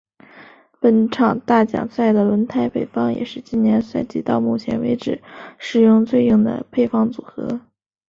[0.79, 5.21] 本场大奖赛的轮胎配方也是今年赛季到目前为止
[5.59, 7.61] 使用最硬的配方组合。